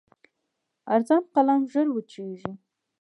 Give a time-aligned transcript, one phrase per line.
[0.95, 2.51] ارزان قلم ژر وچېږي.